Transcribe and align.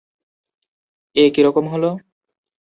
এ 1.15 1.23
কিরকম 1.35 1.65
হল? 1.73 1.83